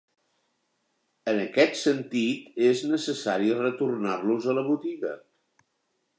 [1.33, 5.15] En aquest sentit és necessari retornar-los a la botiga.